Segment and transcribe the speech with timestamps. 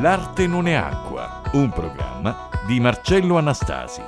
[0.00, 4.02] L'arte non è acqua, un programma di Marcello Anastasi.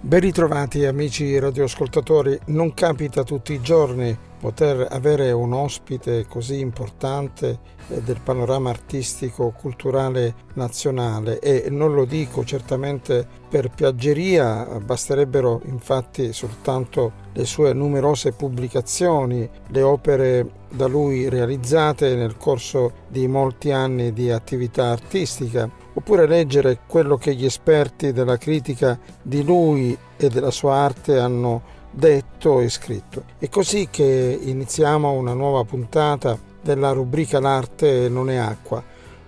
[0.00, 7.58] Ben ritrovati amici radioascoltatori, non capita tutti i giorni poter avere un ospite così importante
[7.88, 11.38] eh, del panorama artistico culturale nazionale.
[11.38, 19.82] E non lo dico certamente per piaggeria, basterebbero infatti soltanto le sue numerose pubblicazioni, le
[19.82, 27.16] opere da lui realizzate nel corso di molti anni di attività artistica, oppure leggere quello
[27.16, 33.24] che gli esperti della critica di lui e della sua arte hanno detto e scritto.
[33.38, 38.82] È così che iniziamo una nuova puntata della rubrica L'arte non è acqua,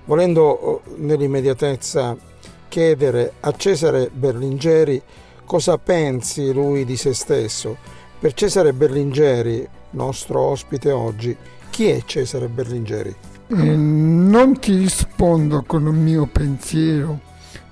[0.04, 2.16] volendo oh, nell'immediatezza
[2.68, 5.00] chiedere a Cesare Berlingeri
[5.46, 7.76] cosa pensi lui di se stesso.
[8.18, 11.34] Per Cesare Berlingeri, nostro ospite oggi,
[11.70, 13.14] chi è Cesare Berlingeri?
[13.50, 17.20] Eh, non ti rispondo con il mio pensiero,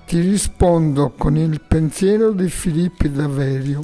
[0.07, 3.83] ti rispondo con il pensiero di Filippo Daverio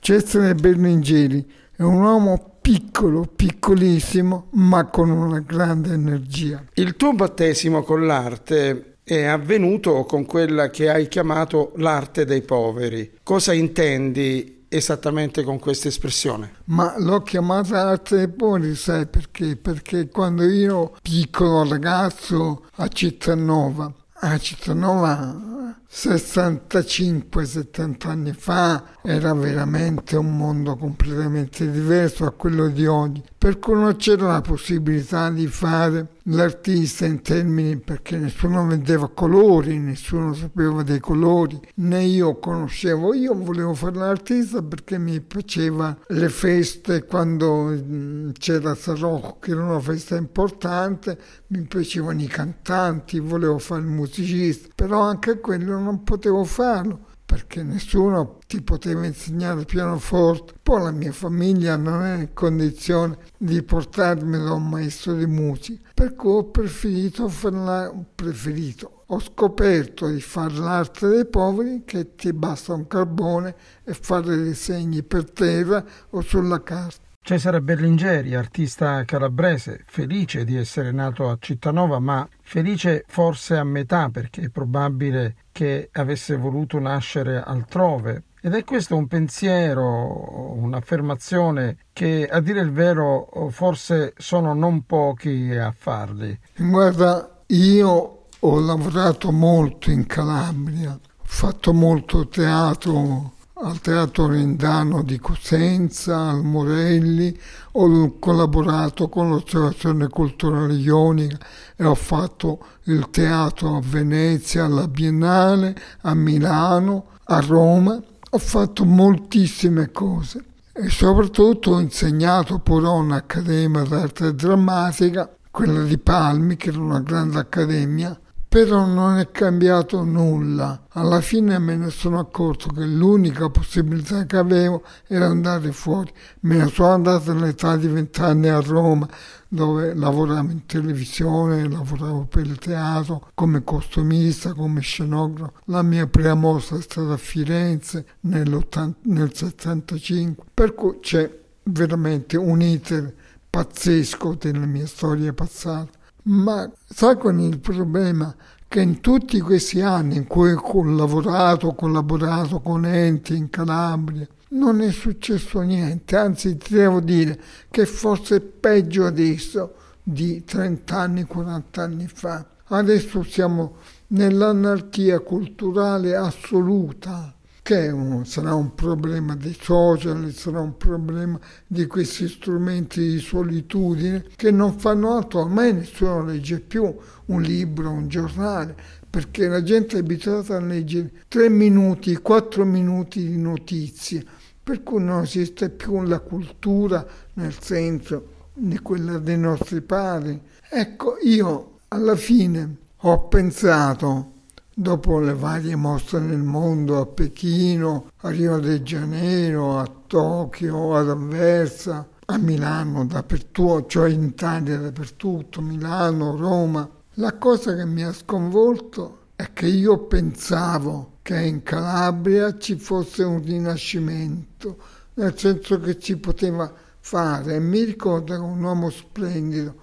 [0.00, 6.64] Cesare Berlingeri è un uomo piccolo, piccolissimo, ma con una grande energia.
[6.74, 13.18] Il tuo battesimo con l'arte è avvenuto con quella che hai chiamato l'arte dei poveri.
[13.22, 16.54] Cosa intendi esattamente con questa espressione?
[16.64, 19.56] Ma l'ho chiamata arte dei poveri, sai perché?
[19.56, 30.36] Perché quando io, piccolo ragazzo a Cittanova, a Cittanova 65-70 anni fa era veramente un
[30.36, 36.18] mondo completamente diverso a quello di oggi, per cui non c'era la possibilità di fare
[36.24, 43.34] l'artista in termini perché nessuno vedeva colori, nessuno sapeva dei colori, né io conoscevo, io
[43.34, 50.16] volevo fare l'artista perché mi piaceva le feste quando c'era Sarocco che era una festa
[50.16, 51.18] importante,
[51.48, 57.62] mi piacevano i cantanti, volevo fare il musicista, però anche quello non potevo farlo perché
[57.62, 60.54] nessuno ti poteva insegnare il pianoforte.
[60.60, 65.90] Poi la mia famiglia non è in condizione di portarmi da un maestro di musica,
[65.94, 72.32] per cui ho preferito farla, preferito, ho scoperto di fare l'arte dei poveri che ti
[72.32, 73.54] basta un carbone
[73.84, 77.09] e fare dei segni per terra o sulla carta.
[77.22, 84.08] Cesare Berlingeri, artista calabrese, felice di essere nato a Cittanova, ma felice forse a metà
[84.08, 88.24] perché è probabile che avesse voluto nascere altrove.
[88.40, 95.54] Ed è questo un pensiero, un'affermazione che a dire il vero forse sono non pochi
[95.54, 96.36] a farli.
[96.56, 105.18] Guarda, io ho lavorato molto in Calabria, ho fatto molto teatro al Teatro Rendano di
[105.18, 107.38] Cosenza, al Morelli,
[107.72, 111.38] ho collaborato con l'Associazione Culturale Ionica
[111.76, 118.00] e ho fatto il teatro a Venezia, alla Biennale, a Milano, a Roma.
[118.30, 126.56] Ho fatto moltissime cose e soprattutto ho insegnato a un'accademia d'arte drammatica, quella di Palmi,
[126.56, 128.18] che era una grande accademia,
[128.50, 130.86] però non è cambiato nulla.
[130.88, 136.12] Alla fine me ne sono accorto che l'unica possibilità che avevo era andare fuori.
[136.40, 139.08] Me ne sono andato all'età di vent'anni a Roma,
[139.46, 145.52] dove lavoravo in televisione, lavoravo per il teatro come costumista, come scenografo.
[145.66, 152.60] La mia prima mostra è stata a Firenze nel 75, per cui c'è veramente un
[152.60, 153.14] iter
[153.48, 155.98] pazzesco della mia storia passata.
[156.30, 158.32] Ma sai qual è il problema?
[158.68, 164.28] Che in tutti questi anni in cui ho lavorato, ho collaborato con enti in Calabria,
[164.50, 167.36] non è successo niente, anzi ti devo dire
[167.68, 172.46] che forse è peggio adesso di 30 anni, 40 anni fa.
[172.66, 173.78] Adesso siamo
[174.08, 177.34] nell'anarchia culturale assoluta
[177.76, 184.50] un, sarà un problema dei social, sarà un problema di questi strumenti di solitudine che
[184.50, 186.94] non fanno altro, ormai nessuno legge più
[187.26, 188.74] un libro, un giornale,
[189.08, 194.24] perché la gente è abituata a leggere tre minuti, quattro minuti di notizie,
[194.62, 200.40] per cui non esiste più la cultura nel senso di quella dei nostri padri.
[200.68, 204.32] Ecco, io alla fine ho pensato
[204.80, 211.10] dopo le varie mostre nel mondo, a Pechino, a Rio de Janeiro, a Tokyo, ad
[211.10, 216.88] Anversa, a Milano, dappertutto, cioè in Italia dappertutto, Milano, Roma.
[217.14, 223.22] La cosa che mi ha sconvolto è che io pensavo che in Calabria ci fosse
[223.22, 224.78] un rinascimento,
[225.14, 227.56] nel senso che ci poteva fare.
[227.56, 229.74] E mi ricordo che un uomo splendido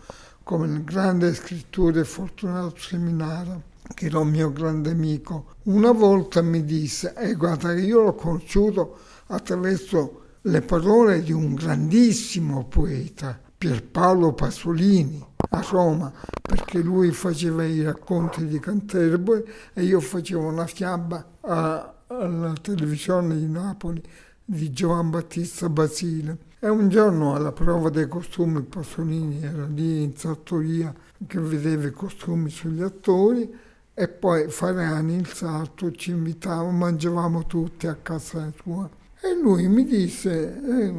[0.42, 3.62] come il grande scrittore Fortunato Seminara,
[3.94, 8.16] che era un mio grande amico, una volta mi disse, e eh, guarda io l'ho
[8.16, 8.98] conosciuto
[9.28, 16.12] attraverso le parole di un grandissimo poeta, Pierpaolo Pasolini, a Roma,
[16.42, 19.44] perché lui faceva i racconti di Canterbury
[19.74, 24.02] e io facevo una fiaba a, alla televisione di Napoli
[24.46, 26.46] di Giovan Battista Basile.
[26.60, 30.94] E un giorno alla prova dei costumi Pasolini era lì in sartoria
[31.28, 33.66] che vedeva i costumi sugli attori
[34.00, 38.88] e poi Farani il sarto ci invitava, mangiavamo tutti a casa sua.
[39.20, 40.94] E lui mi disse, eh,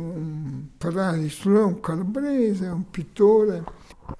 [0.77, 3.63] tu è un calabrese, un pittore.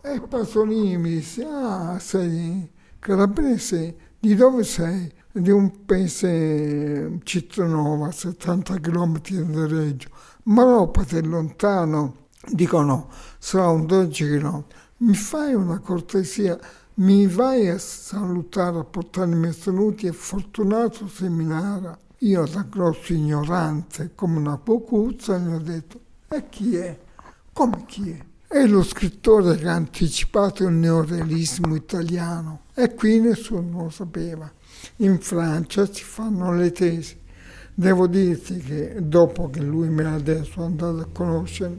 [0.01, 2.71] E Pasolini mi disse, ah, sei
[3.01, 5.13] calabrese, di dove sei?
[5.33, 9.21] Di un paese Citronova, 70 km
[9.51, 10.09] da Reggio.
[10.45, 12.27] Ma Maropate è lontano.
[12.47, 13.11] Dico no,
[13.41, 14.65] sarà un 12 km.
[14.99, 16.57] Mi fai una cortesia?
[17.01, 21.97] Mi vai a salutare, a portarmi saluti e fortunato seminara.
[22.19, 26.99] Io da grosso ignorante, come una pocuzza, gli ho detto, e chi è?
[27.53, 28.25] Come chi è?
[28.49, 34.51] È lo scrittore che ha anticipato il neorealismo italiano e qui nessuno lo sapeva.
[34.97, 37.17] In Francia si fanno le tesi.
[37.75, 41.79] Devo dirti che dopo che lui me l'ha detto, sono andato a conoscerlo,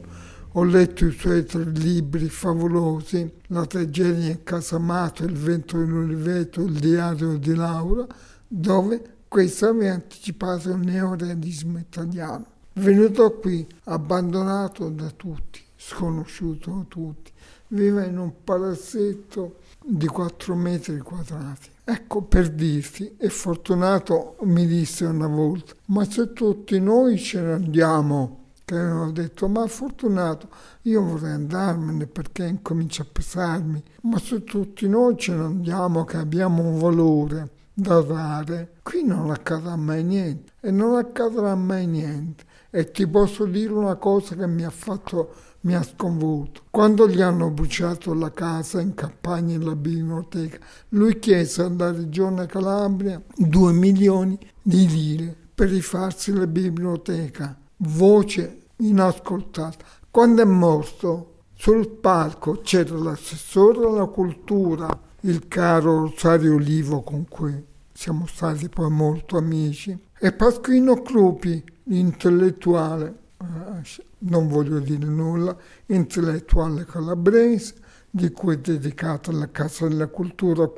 [0.52, 6.62] ho letto i suoi tre libri favolosi, La tragedia in Casamato, Il vento in Oliveto,
[6.62, 8.04] Il diario di Laura,
[8.48, 12.46] dove questo aveva anticipato il neorealismo italiano.
[12.72, 17.30] Venuto qui, abbandonato da tutti, sconosciuto da tutti,
[17.68, 21.68] vive in un palazzetto di 4 metri quadrati.
[21.84, 27.52] Ecco per dirti, e Fortunato mi disse una volta, ma se tutti noi ce ne
[27.52, 28.39] andiamo,
[28.70, 30.48] che ho detto, ma Fortunato,
[30.82, 36.16] io vorrei andarmene perché incomincia a pesarmi, ma se tutti noi ce ne andiamo che
[36.18, 42.44] abbiamo un valore, da dare, qui non accadrà mai niente e non accadrà mai niente.
[42.70, 46.62] E ti posso dire una cosa che mi ha fatto, mi ha sconvolto.
[46.70, 50.58] Quando gli hanno bruciato la casa in campagna e la biblioteca,
[50.90, 57.58] lui chiese alla regione Calabria due milioni di lire per rifarsi la biblioteca.
[57.78, 59.84] Voce inascoltata.
[60.10, 64.88] Quando è morto, sul palco c'era l'assessore alla cultura,
[65.20, 73.14] il caro Rosario Olivo con cui siamo stati poi molto amici, e Pasquino Crupi, intellettuale,
[73.38, 75.56] eh, non voglio dire nulla,
[75.86, 77.74] intellettuale calabrese,
[78.10, 80.68] di cui è dedicata la Casa della Cultura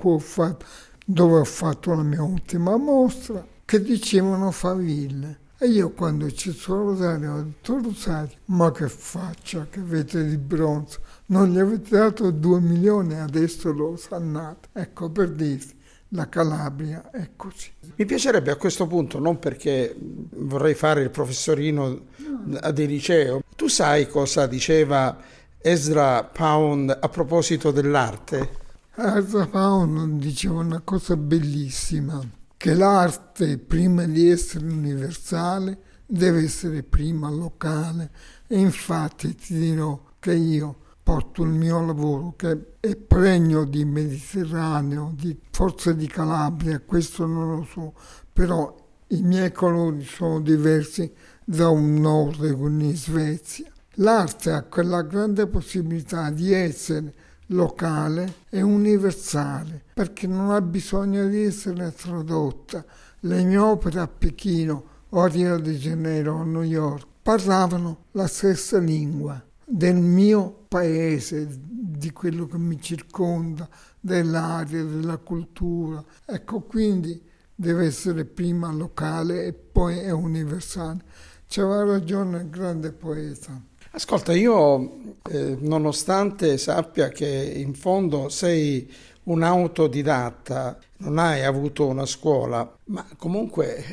[1.04, 5.38] dove ho fatto la mia ultima mostra, che dicevano faville.
[5.62, 10.36] E io quando ci sono Rosario ho detto Rosario, ma che faccia che avete di
[10.36, 14.70] bronzo, non gli avete dato due milioni adesso lo sannate.
[14.72, 15.72] Ecco per dirti,
[16.08, 17.70] la Calabria è così.
[17.94, 19.94] Mi piacerebbe a questo punto, non perché
[20.30, 22.70] vorrei fare il professorino no.
[22.72, 25.16] di liceo, tu sai cosa diceva
[25.58, 28.50] Ezra Pound a proposito dell'arte?
[28.96, 32.20] Ezra Pound diceva una cosa bellissima,
[32.62, 38.12] che l'arte prima di essere universale deve essere prima locale
[38.46, 45.12] e infatti ti dirò che io porto il mio lavoro che è pregno di Mediterraneo,
[45.16, 47.94] di forse di Calabria, questo non lo so,
[48.32, 48.72] però
[49.08, 51.12] i miei colori sono diversi
[51.44, 53.72] da un nord in Svezia.
[53.94, 57.12] L'arte ha quella grande possibilità di essere
[57.52, 62.84] locale e universale, perché non ha bisogno di essere tradotta.
[63.20, 68.06] Le mie opere a Pechino o a Rio de Janeiro o a New York parlavano
[68.12, 73.68] la stessa lingua del mio paese, di quello che mi circonda,
[74.00, 76.04] dell'aria, della cultura.
[76.26, 77.22] Ecco, quindi
[77.54, 81.00] deve essere prima locale e poi è universale.
[81.46, 83.60] C'aveva ragione il grande poeta.
[83.94, 88.90] Ascolta, io eh, nonostante sappia che in fondo sei
[89.24, 93.84] un autodidatta, non hai avuto una scuola, ma comunque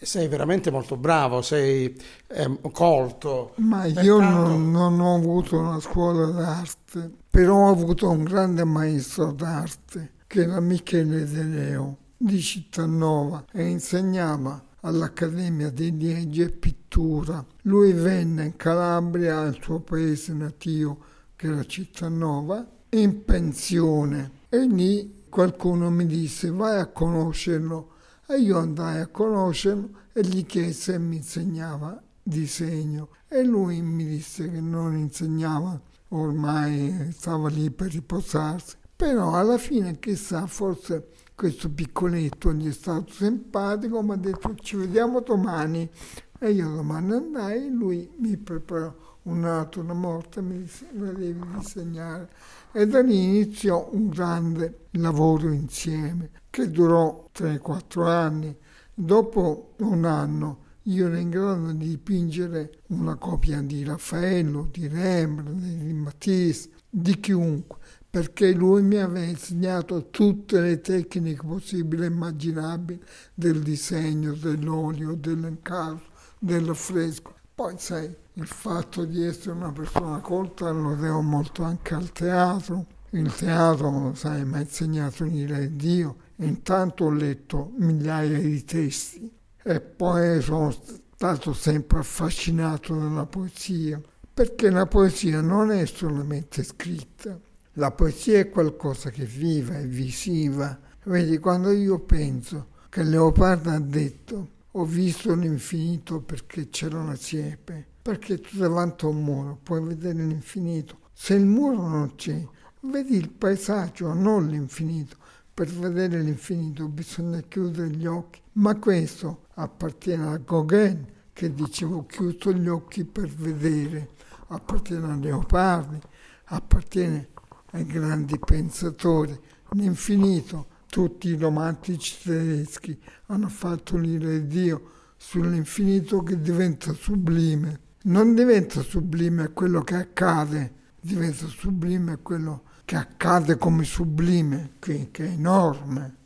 [0.00, 1.94] sei veramente molto bravo, sei
[2.28, 3.52] eh, colto.
[3.56, 9.30] Ma io non, non, ho avuto una scuola d'arte, però ho avuto un grande maestro
[9.32, 17.44] d'arte che era Michele De Leo di Cittanova e insegnava all'Accademia di Liegi pittura.
[17.62, 20.98] Lui venne in Calabria, al suo paese natio,
[21.36, 27.90] che era Cittanova, in pensione e lì qualcuno mi disse vai a conoscerlo
[28.28, 34.06] e io andai a conoscerlo e gli chiese e mi insegnava disegno e lui mi
[34.06, 38.76] disse che non insegnava, ormai stava lì per riposarsi.
[38.94, 44.76] Però alla fine, chissà, forse questo piccoletto gli è stato simpatico, mi ha detto ci
[44.76, 45.90] vediamo domani.
[46.38, 51.40] E io domani andai, lui mi preparò un altro, una morte, mi disse la devi
[51.56, 52.28] disegnare.
[52.72, 58.56] E da lì iniziò un grande lavoro insieme che durò 3-4 anni.
[58.92, 65.62] Dopo un anno io ero in grado di dipingere una copia di Raffaello, di Rembrandt,
[65.62, 67.78] di Matisse, di chiunque,
[68.14, 73.02] perché lui mi aveva insegnato tutte le tecniche possibili e immaginabili
[73.34, 77.34] del disegno, dell'olio, dell'incarto, dell'affresco.
[77.52, 82.86] Poi sai, il fatto di essere una persona colta lo devo molto anche al teatro.
[83.10, 86.16] Il teatro, sai, mi ha insegnato a Dio.
[86.36, 89.28] Intanto ho letto migliaia di testi
[89.60, 90.72] e poi sono
[91.16, 94.00] stato sempre affascinato dalla poesia,
[94.32, 97.36] perché la poesia non è solamente scritta,
[97.74, 100.78] la poesia è qualcosa che viva, è visiva.
[101.04, 107.86] Vedi, quando io penso che Leopardo ha detto ho visto l'infinito perché c'era una siepe,
[108.02, 110.98] perché tu davanti a un muro puoi vedere l'infinito.
[111.12, 112.44] Se il muro non c'è,
[112.80, 115.16] vedi il paesaggio, non l'infinito.
[115.52, 122.52] Per vedere l'infinito bisogna chiudere gli occhi, ma questo appartiene a Gauguin che dicevo chiuso
[122.52, 124.10] gli occhi per vedere,
[124.48, 126.00] appartiene a Leopardi,
[126.46, 127.28] appartiene
[127.74, 129.38] ai grandi pensatori.
[129.72, 137.80] L'infinito, tutti i romantici tedeschi hanno fatto di Dio sull'infinito che diventa sublime.
[138.04, 145.22] Non diventa sublime quello che accade, diventa sublime quello che accade come sublime, che è
[145.22, 146.16] enorme.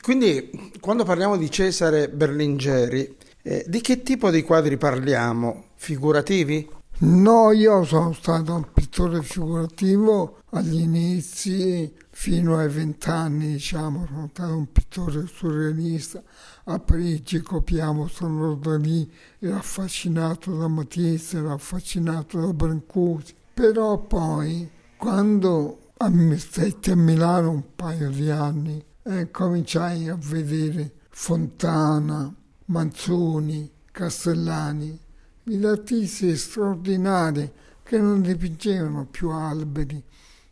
[0.00, 5.66] Quindi quando parliamo di Cesare Berlingeri, eh, di che tipo di quadri parliamo?
[5.76, 6.68] Figurativi?
[7.02, 14.54] No, io sono stato un pittore figurativo agli inizi, fino ai vent'anni, diciamo, sono stato
[14.54, 16.22] un pittore surrealista.
[16.64, 23.34] A Parigi copiamo, sono da lì, ero affascinato da Matisse, ero affascinato da Brancusi.
[23.54, 30.92] Però poi, quando mi stetti a Milano un paio di anni, e cominciai a vedere
[31.08, 32.30] Fontana,
[32.66, 35.08] Manzoni, Castellani,
[35.56, 37.50] gli artisti straordinari
[37.82, 40.00] che non dipingevano più alberi,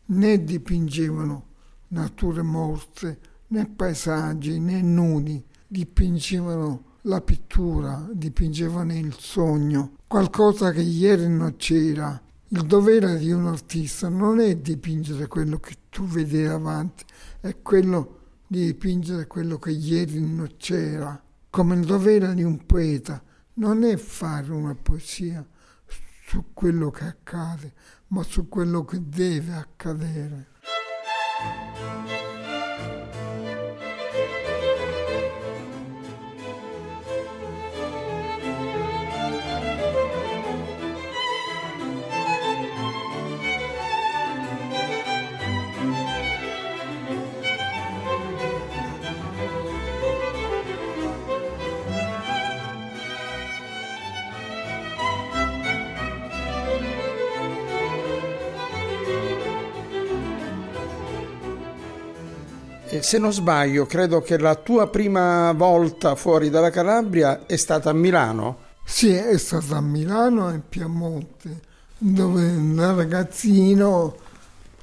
[0.07, 1.47] né dipingevano
[1.89, 11.29] nature morte, né paesaggi, né nudi, dipingevano la pittura, dipingevano il sogno, qualcosa che ieri
[11.29, 12.21] non c'era.
[12.49, 17.05] Il dovere di un artista non è dipingere quello che tu vedi davanti,
[17.41, 18.17] è quello
[18.49, 23.23] di dipingere quello che ieri non c'era, come il dovere di un poeta
[23.59, 25.45] non è fare una poesia
[26.27, 27.75] su quello che accade,
[28.09, 30.47] ma su quello che deve accadere.
[63.01, 67.93] Se non sbaglio, credo che la tua prima volta fuori dalla Calabria è stata a
[67.93, 68.67] Milano.
[68.85, 71.61] Sì, è stata a Milano e Piemonte,
[71.99, 74.17] dove da ragazzino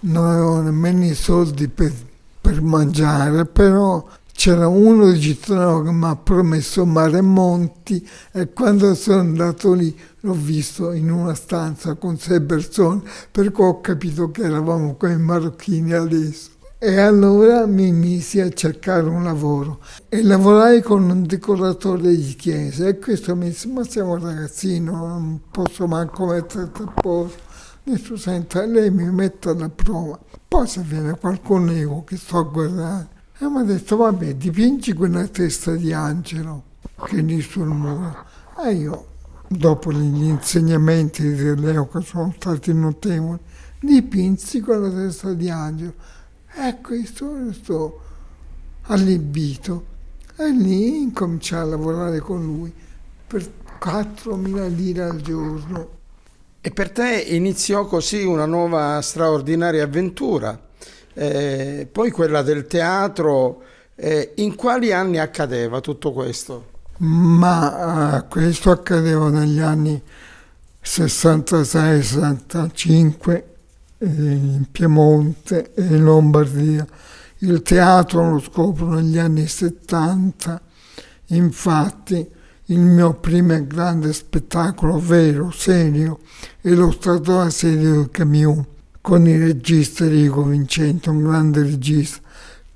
[0.01, 1.91] non avevo nemmeno i soldi per,
[2.39, 8.51] per mangiare, però c'era uno di Cittadino che mi ha promesso mare e monti e
[8.51, 13.81] quando sono andato lì l'ho visto in una stanza con sei persone, per cui ho
[13.81, 16.51] capito che eravamo come marocchini adesso.
[16.87, 22.87] E allora mi misi a cercare un lavoro e lavorai con un decoratore di chiesa
[22.87, 27.41] e questo mi disse ma siamo ragazzino, non posso manco metterti a posto.
[27.87, 32.43] Adesso senta, lei mi mette alla prova, poi se viene qualcuno io che sto a
[32.43, 33.07] guardare.
[33.39, 36.65] E mi ha detto vabbè dipingi quella testa di angelo
[37.03, 38.15] che lì sul muro.
[38.63, 39.07] E io,
[39.47, 43.39] dopo gli insegnamenti di Leo che sono stati notevoli,
[43.79, 45.93] dipinsi quella testa di angelo
[46.57, 48.01] Ecco, io sto
[48.83, 49.93] allibito
[50.37, 52.73] e lì incominciai a lavorare con lui
[53.27, 53.47] per
[53.79, 55.89] 4.000 lire al giorno.
[56.61, 60.59] E per te iniziò così una nuova straordinaria avventura,
[61.13, 63.63] eh, poi quella del teatro.
[63.97, 66.73] Eh, in quali anni accadeva tutto questo?
[66.97, 70.01] ma uh, questo accadeva negli anni
[70.83, 73.43] 66-65 eh,
[74.05, 76.85] in Piemonte e in Lombardia.
[77.39, 80.61] Il teatro lo scopro negli anni 70,
[81.27, 82.27] infatti
[82.65, 86.19] il mio primo grande spettacolo vero, serio,
[86.61, 88.65] è lo stato serio del Camion
[89.01, 92.23] con il regista Rico Vincente, un grande regista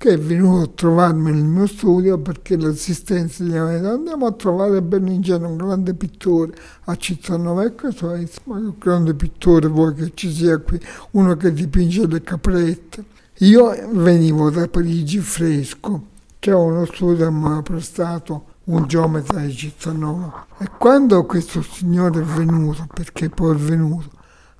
[0.00, 4.32] che è venuto a trovarmi nel mio studio perché l'assistenza gli aveva detto andiamo a
[4.32, 6.54] trovare Bernigiano, un grande pittore
[6.84, 10.80] a Cittadinavecchia, cioè, ma che grande pittore vuoi che ci sia qui,
[11.10, 13.04] uno che dipinge le caprette.
[13.40, 16.06] Io venivo da Parigi fresco,
[16.38, 22.22] c'è uno studio che mi ha prestato un geometra di Cittanova e quando questo signore
[22.22, 24.08] è venuto, perché poi è venuto,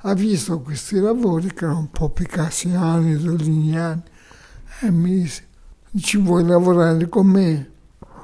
[0.02, 4.02] ha visto questi lavori che erano un po' picassiani, doliniani,
[4.80, 5.46] e mi disse,
[6.00, 7.70] ci vuoi lavorare con me?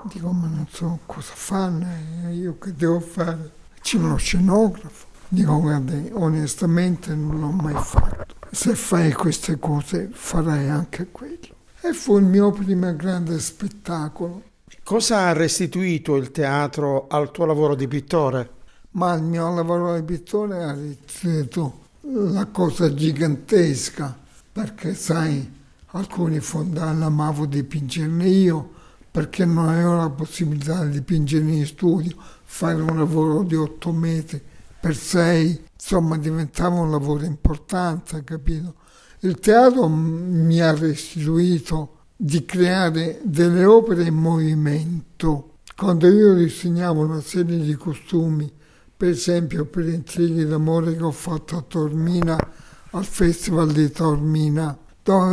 [0.05, 1.87] Dico, ma non so cosa fanno,
[2.31, 3.51] io che devo fare?
[3.81, 5.07] C'è uno scenografo.
[5.29, 8.35] Dico, guarda, onestamente non l'ho mai fatto.
[8.51, 11.55] Se fai queste cose farai anche quello.
[11.81, 14.43] E fu il mio primo grande spettacolo.
[14.83, 18.51] Cosa ha restituito il teatro al tuo lavoro di pittore?
[18.93, 24.17] Ma il mio lavoro di pittore ha restituito la cosa gigantesca,
[24.53, 25.56] perché sai,
[25.97, 28.71] alcuni fondali amavo dipingerne io
[29.11, 34.43] perché non avevo la possibilità di dipingere in studio, fare un lavoro di otto metri
[34.79, 38.75] per sei, insomma diventava un lavoro importante, capito?
[39.21, 45.55] Il teatro mi ha restituito di creare delle opere in movimento.
[45.75, 48.53] Quando io disegnavo una serie di costumi,
[48.95, 52.37] per esempio per Intrighi d'amore che ho fatto a Tormina,
[52.91, 54.79] al Festival di Tormina,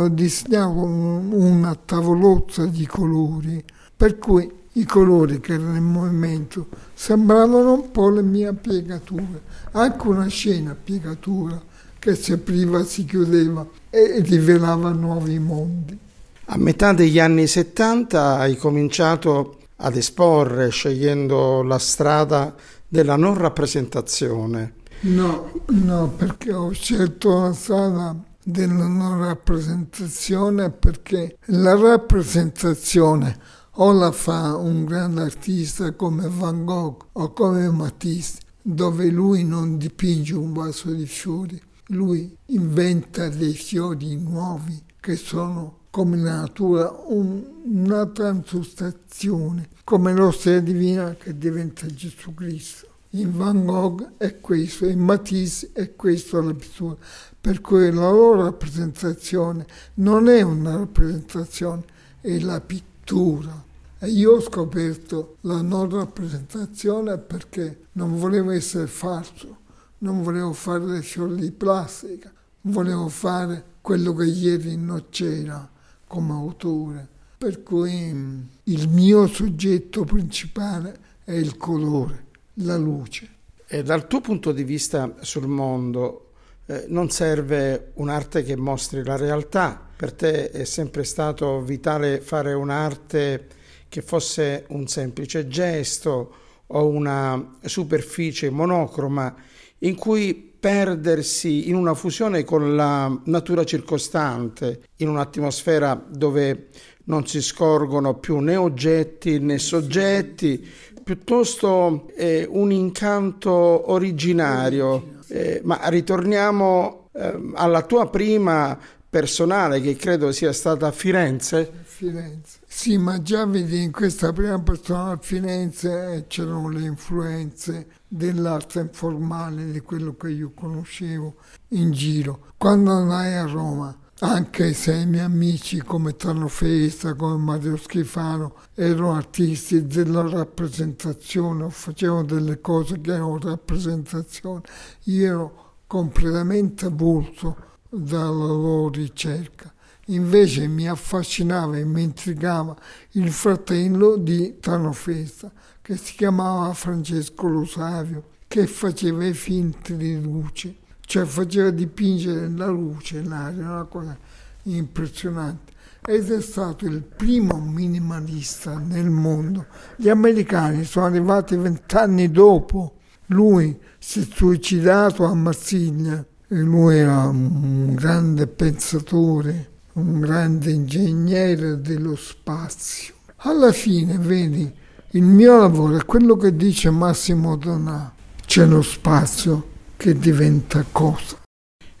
[0.08, 3.62] disegnavo una tavolozza di colori,
[3.96, 9.40] per cui i colori che erano in movimento sembravano un po' le mie piegature,
[9.72, 11.60] anche una scena piegatura
[11.98, 15.98] che si apriva, si chiudeva e rivelava nuovi mondi.
[16.46, 22.54] A metà degli anni 70 hai cominciato ad esporre scegliendo la strada
[22.86, 24.74] della non rappresentazione.
[25.00, 33.38] No, no, perché ho scelto la strada della non rappresentazione perché la rappresentazione
[33.76, 39.78] o la fa un grande artista come Van Gogh o come Matisse, dove lui non
[39.78, 46.90] dipinge un vaso di fiori, lui inventa dei fiori nuovi che sono come la natura
[47.06, 52.88] un, una transustazione, come l'ostia divina che diventa Gesù Cristo.
[53.14, 56.96] In Van Gogh è questo, in Matisse è questo la pittura
[57.44, 61.84] per cui la loro rappresentazione non è una rappresentazione,
[62.22, 63.62] è la pittura.
[63.98, 69.58] E io ho scoperto la non rappresentazione perché non volevo essere falso,
[69.98, 75.70] non volevo fare le fiori di plastica, volevo fare quello che ieri non c'era
[76.06, 77.06] come autore.
[77.36, 82.24] Per cui mm, il mio soggetto principale è il colore,
[82.54, 83.28] la luce.
[83.66, 86.32] E dal tuo punto di vista sul mondo,
[86.66, 92.52] eh, non serve un'arte che mostri la realtà, per te è sempre stato vitale fare
[92.52, 93.48] un'arte
[93.88, 96.34] che fosse un semplice gesto
[96.66, 99.34] o una superficie monocroma
[99.80, 106.68] in cui perdersi in una fusione con la natura circostante, in un'atmosfera dove
[107.04, 110.66] non si scorgono più né oggetti né soggetti,
[111.04, 120.32] piuttosto eh, un incanto originario eh, ma ritorniamo eh, alla tua prima personale che credo
[120.32, 121.70] sia stata a Firenze.
[121.84, 122.58] Firenze.
[122.66, 129.70] Sì, ma già vedi in questa prima persona a Firenze c'erano le influenze dell'arte informale,
[129.70, 131.36] di quello che io conoscevo
[131.68, 132.46] in giro.
[132.56, 138.54] Quando andai a Roma anche se i miei amici come Tano Festa, come Mario Schifano
[138.74, 144.62] erano artisti della rappresentazione facevano delle cose che erano rappresentazione,
[145.04, 147.56] io ero completamente avulso
[147.88, 149.72] dalla loro ricerca.
[150.08, 152.76] Invece mi affascinava e mi intrigava
[153.12, 155.50] il fratello di Tano Festa,
[155.82, 162.66] che si chiamava Francesco Losavio, che faceva i finti di luce cioè faceva dipingere la
[162.66, 164.16] luce, l'aria, una cosa
[164.64, 165.72] impressionante.
[166.06, 169.66] Ed è stato il primo minimalista nel mondo.
[169.96, 172.98] Gli americani sono arrivati vent'anni dopo.
[173.28, 181.80] Lui si è suicidato a Marsiglia e lui era un grande pensatore, un grande ingegnere
[181.80, 183.14] dello spazio.
[183.36, 184.72] Alla fine, vedi,
[185.14, 188.12] Il mio lavoro è quello che dice Massimo Donà.
[188.44, 189.73] C'è lo spazio
[190.04, 191.38] che diventa cosa.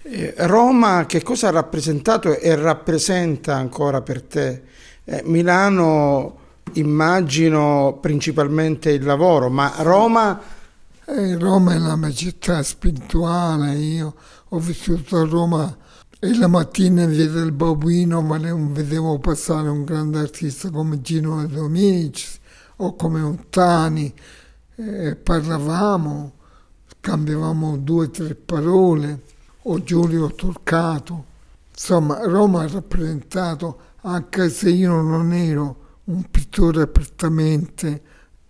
[0.02, 4.62] Eh, Roma che cosa ha rappresentato e rappresenta ancora per te?
[5.04, 6.36] Eh, Milano
[6.74, 10.38] immagino principalmente il lavoro, ma Roma...
[11.06, 14.14] Eh, Roma è la mia città spirituale, io
[14.48, 15.74] ho vissuto a Roma
[16.18, 21.46] e la mattina in via del Babuino ma vedevo passare un grande artista come Gino
[21.46, 22.38] Dominici
[22.76, 24.12] o come Ottani,
[24.76, 26.32] eh, parlavamo,
[27.04, 29.20] scambiavamo due o tre parole,
[29.64, 31.32] o Giulio Torcato.
[31.70, 38.02] Insomma, Roma ha rappresentato, anche se io non ero un pittore apertamente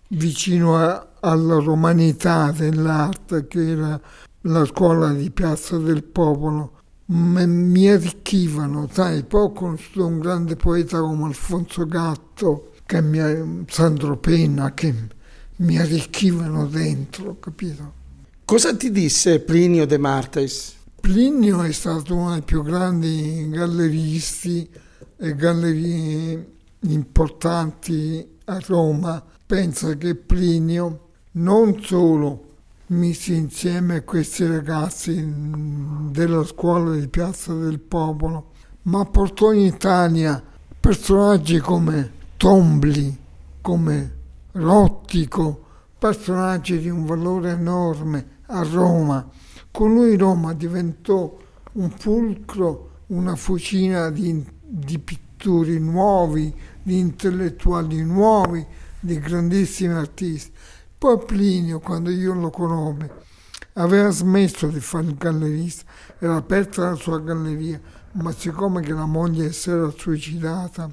[0.09, 3.99] vicino a, alla romanità dell'arte che era
[4.41, 6.71] la scuola di Piazza del Popolo,
[7.07, 14.73] mi arricchivano, sai, poi conosciuto un grande poeta come Alfonso Gatto, che mi, Sandro Penna,
[14.73, 14.93] che
[15.57, 18.03] mi arricchivano dentro, capito?
[18.45, 20.75] Cosa ti disse Plinio De Martis?
[21.01, 24.69] Plinio è stato uno dei più grandi galleristi
[25.17, 29.23] e gallerie importanti a Roma.
[29.47, 35.27] Pensa che Plinio non solo mise insieme questi ragazzi
[36.11, 38.51] della scuola di Piazza del Popolo,
[38.83, 40.39] ma portò in Italia
[40.79, 43.17] personaggi come Tombli,
[43.59, 44.13] come
[44.51, 45.63] Rottico,
[45.97, 49.27] personaggi di un valore enorme a Roma.
[49.71, 51.37] Con lui Roma diventò
[51.73, 58.65] un fulcro, una fucina di, di pittori nuovi, di intellettuali nuovi,
[58.99, 60.51] di grandissimi artisti.
[60.97, 63.09] Poi Plinio, quando io lo conobbi,
[63.73, 65.83] aveva smesso di fare il gallerista,
[66.19, 67.79] era aperta la sua galleria,
[68.13, 70.89] ma siccome che la moglie si era suicidata,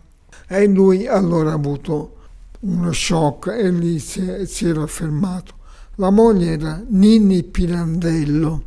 [0.49, 2.17] e lui allora ha avuto
[2.61, 5.61] uno shock e lì si, si era fermato.
[6.03, 8.65] La moglie era Nini Pirandello,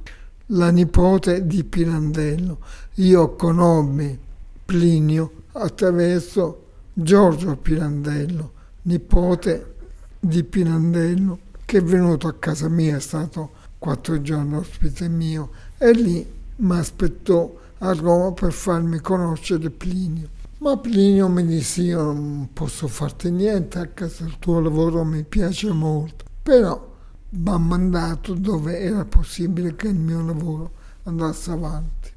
[0.48, 2.60] la nipote di Pirandello.
[2.94, 4.18] Io conobbi
[4.64, 8.52] Plinio attraverso Giorgio Pirandello,
[8.84, 9.76] nipote
[10.18, 15.92] di Pirandello che è venuto a casa mia, è stato quattro giorni ospite mio e
[15.92, 20.30] lì mi aspettò a Roma per farmi conoscere Plinio.
[20.60, 25.24] Ma Plinio mi disse io non posso farti niente, a casa il tuo lavoro mi
[25.24, 26.94] piace molto, però
[27.36, 30.72] mi ha mandato dove era possibile che il mio lavoro
[31.04, 32.12] andasse avanti.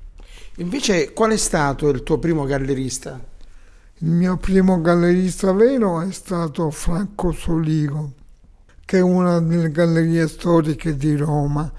[0.56, 3.20] Invece qual è stato il tuo primo gallerista?
[4.00, 8.12] Il mio primo gallerista vero è stato Franco Soligo,
[8.84, 11.70] che è una delle gallerie storiche di Roma.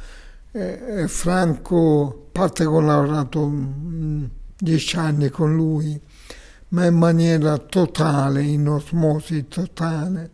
[0.51, 4.25] E Franco, a parte che ho lavorato mm,
[4.57, 5.99] dieci anni con lui,
[6.69, 10.31] ma in maniera totale, in osmosi totale.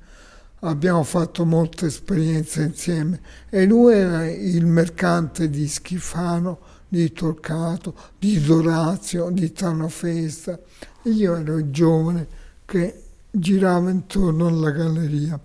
[0.67, 8.41] Abbiamo fatto molte esperienze insieme e lui era il mercante di Schifano, di Torcato, di
[8.41, 10.59] Dorazio, di Tano Festa
[11.05, 12.27] io ero il giovane
[12.65, 15.39] che girava intorno alla galleria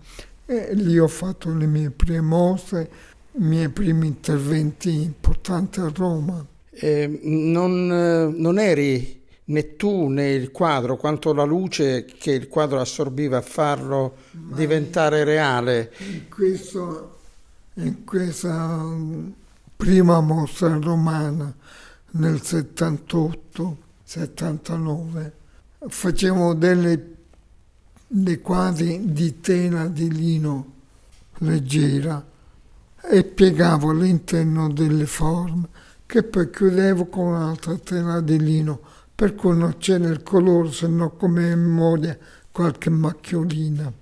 [0.47, 2.91] e lì ho fatto le mie prime mostre,
[3.33, 6.45] i miei primi interventi importanti a Roma.
[6.71, 7.87] Eh, non,
[8.37, 9.20] non, eri
[9.51, 14.57] né tu né il quadro quanto la luce che il quadro assorbiva a farlo Ma
[14.57, 15.93] diventare reale.
[15.99, 17.19] In, questo,
[17.75, 19.29] in questa mm,
[19.77, 21.53] prima mostra romana
[22.13, 25.33] nel 78, 79,
[25.87, 27.15] facevo delle,
[28.07, 30.73] dei quadri di tela di lino
[31.39, 32.25] leggera
[33.03, 35.69] e piegavo all'interno delle forme
[36.07, 38.90] che poi chiudevo con un'altra tela di lino
[39.21, 42.17] per cui non c'era il colore se no come memoria
[42.51, 43.93] qualche macchiolina.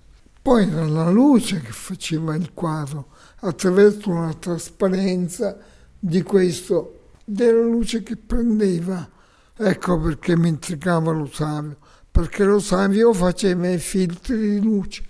[0.40, 3.08] Poi era la luce che faceva il quadro
[3.40, 5.58] attraverso una trasparenza
[5.98, 9.10] di questo, della luce che prendeva
[9.60, 11.78] Ecco perché mi intrigava lo savio,
[12.12, 15.02] perché lo savio faceva i filtri di luce.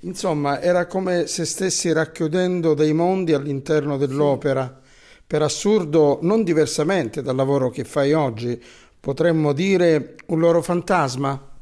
[0.00, 4.78] Insomma, era come se stessi racchiudendo dei mondi all'interno dell'opera.
[5.26, 8.62] Per assurdo, non diversamente dal lavoro che fai oggi,
[9.04, 11.52] potremmo dire un loro fantasma?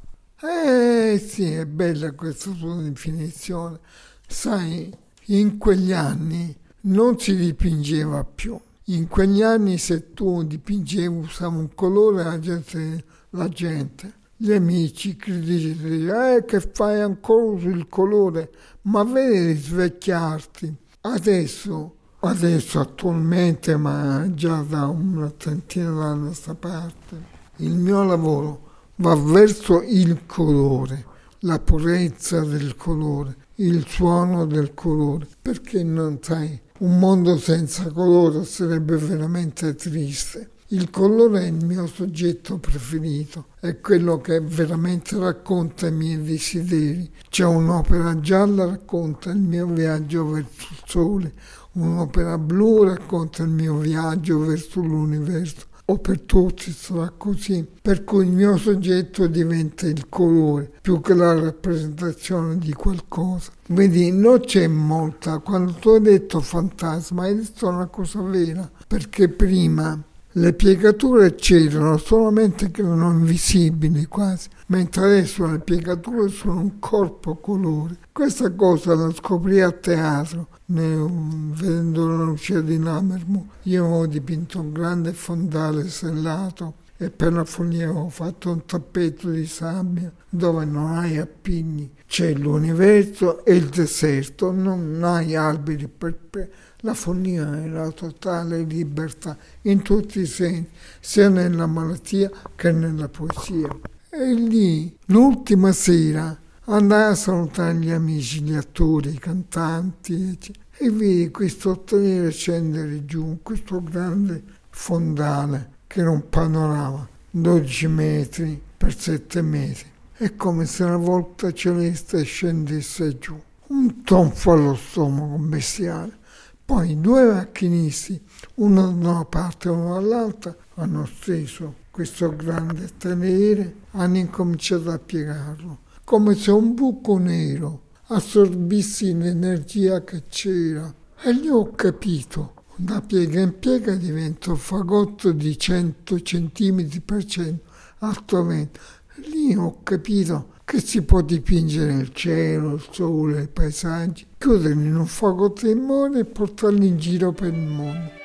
[0.41, 3.81] Eh sì, è bella questa tua definizione.
[4.25, 4.89] Sai,
[5.27, 11.75] in quegli anni non si dipingeva più in quegli anni se tu dipingevi, usavi un
[11.75, 18.51] colore, la gente, la gente gli amici, dicono eh, che fai ancora sul colore,
[18.83, 20.75] ma vedi risvecchiarti.
[21.03, 27.32] Adesso, adesso attualmente, ma già da una trentina d'anni a questa parte,
[27.63, 31.05] il mio lavoro va verso il colore,
[31.41, 38.45] la purezza del colore, il suono del colore, perché non sai, un mondo senza colore
[38.45, 40.51] sarebbe veramente triste.
[40.69, 47.09] Il colore è il mio soggetto preferito, è quello che veramente racconta i miei desideri.
[47.29, 51.33] C'è un'opera gialla racconta il mio viaggio verso il sole,
[51.73, 58.27] un'opera blu racconta il mio viaggio verso l'universo o per tutti sarà così, per cui
[58.27, 63.51] il mio soggetto diventa il colore più che la rappresentazione di qualcosa.
[63.69, 69.29] Vedi, non c'è molta, quando tu hai detto fantasma, hai detto una cosa vera, perché
[69.29, 70.01] prima
[70.37, 77.37] le piegature c'erano, solamente che erano invisibili quasi, mentre adesso le piegature sono un corpo
[77.37, 77.99] colore.
[78.11, 83.49] Questa cosa la scoprì a teatro, vedendo la luce di Namermo.
[83.63, 89.31] Io avevo dipinto un grande fondale sellato e per la follia avevo fatto un tappeto
[89.31, 96.15] di sabbia dove non hai appigni, c'è l'universo e il deserto, non hai alberi per,
[96.15, 96.51] per
[96.85, 103.09] la follia è la totale libertà in tutti i sensi, sia nella malattia che nella
[103.09, 103.69] poesia.
[104.11, 110.39] E lì, l'ultima sera, andai a salutare gli amici, gli attori, i cantanti,
[110.77, 118.63] e vidi questo ottenere scendere giù, questo grande fondale che era un panorama, 12 metri
[118.77, 119.91] per 7 metri.
[120.15, 123.41] È come se una volta celeste scendesse giù.
[123.69, 126.19] Un tonfo allo stomaco bestiale.
[126.65, 128.21] Poi due macchinisti,
[128.55, 134.99] uno da una parte e uno dall'altra, hanno steso questo grande tenere, hanno incominciato a
[134.99, 140.93] piegarlo, come se un buco nero assorbissi l'energia che c'era.
[141.25, 147.25] E gli ho capito, da piega in piega diventa un fagotto di 100 centimetri per
[147.25, 148.81] cento, alto 20.
[149.27, 154.97] Lì ho capito che si può dipingere il cielo, il sole, i paesaggi, chiuderli in
[154.97, 158.22] un fuoco timone e portarli in giro per il mondo.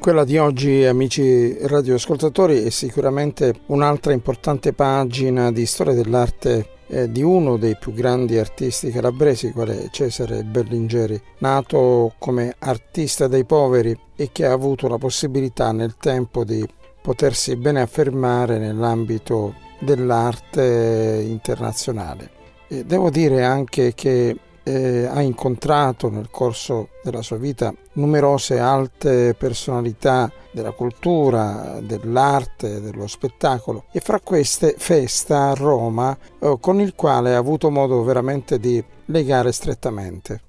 [0.00, 7.22] Quella di oggi, amici radioascoltatori, è sicuramente un'altra importante pagina di storia dell'arte eh, di
[7.22, 14.30] uno dei più grandi artisti calabresi, quale Cesare Berlingeri, nato come artista dei poveri e
[14.32, 16.66] che ha avuto la possibilità nel tempo di
[17.02, 22.30] potersi bene affermare nell'ambito dell'arte internazionale.
[22.68, 24.34] E devo dire anche che
[24.70, 33.06] eh, ha incontrato nel corso della sua vita numerose alte personalità della cultura, dell'arte, dello
[33.06, 38.58] spettacolo e fra queste Festa a Roma eh, con il quale ha avuto modo veramente
[38.58, 40.42] di legare strettamente.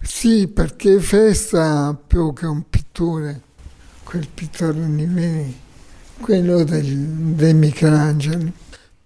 [0.00, 3.40] Sì, perché Festa più che un pittore,
[4.04, 5.60] quel pittore Niveni,
[6.20, 6.96] quello del,
[7.34, 8.61] del Michelangelo,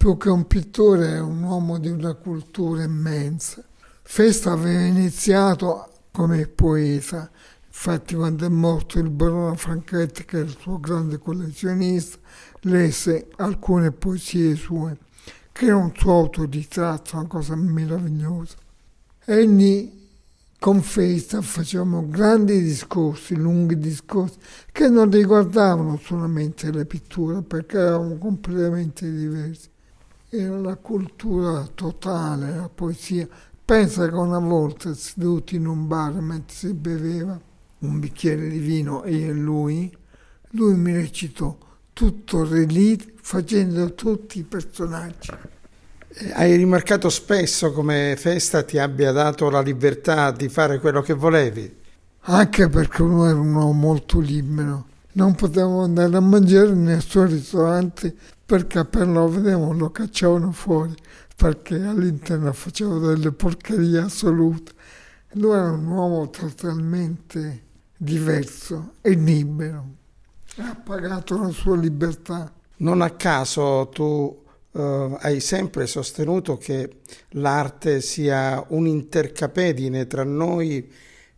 [0.06, 3.64] più che un pittore è un uomo di una cultura immensa.
[4.04, 7.28] Festa aveva iniziato come poeta,
[7.66, 12.18] infatti quando è morto il barone Franchetti, che è il suo grande collezionista,
[12.60, 14.96] lesse alcune poesie sue,
[15.50, 18.54] che era un suo autoritratto, una cosa meravigliosa.
[19.24, 19.90] Egli
[20.56, 24.38] con Festa facevamo grandi discorsi, lunghi discorsi,
[24.70, 29.74] che non riguardavano solamente le pitture, perché erano completamente diversi
[30.38, 33.28] era la cultura totale, la poesia.
[33.64, 37.40] Pensa che una volta seduti in un bar mentre si beveva
[37.78, 39.96] un bicchiere di vino e io e lui,
[40.50, 41.56] lui mi recitò
[41.92, 45.32] tutto Relite facendo tutti i personaggi.
[46.32, 51.74] Hai rimarcato spesso come Festa ti abbia dato la libertà di fare quello che volevi?
[52.28, 54.86] Anche perché lui era un uomo molto libero.
[55.12, 58.14] Non potevo andare a mangiare nel suo ristorante
[58.46, 60.94] perché appena lo vedevano lo cacciavano fuori
[61.36, 64.72] perché all'interno faceva delle porcherie assolute.
[65.32, 67.64] Lui era un uomo totalmente
[67.96, 69.84] diverso e libero.
[70.56, 72.50] Ha pagato la sua libertà.
[72.78, 74.44] Non a caso tu
[74.76, 76.98] Uh, hai sempre sostenuto che
[77.30, 80.86] l'arte sia un'intercapedine tra noi